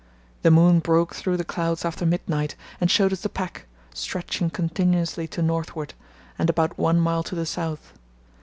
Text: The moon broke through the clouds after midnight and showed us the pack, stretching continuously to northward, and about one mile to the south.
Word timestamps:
The 0.41 0.49
moon 0.49 0.79
broke 0.79 1.13
through 1.13 1.37
the 1.37 1.43
clouds 1.43 1.85
after 1.85 2.07
midnight 2.07 2.55
and 2.79 2.89
showed 2.89 3.13
us 3.13 3.21
the 3.21 3.29
pack, 3.29 3.67
stretching 3.93 4.49
continuously 4.49 5.27
to 5.27 5.43
northward, 5.43 5.93
and 6.39 6.49
about 6.49 6.75
one 6.79 6.99
mile 6.99 7.21
to 7.21 7.35
the 7.35 7.45
south. 7.45 7.93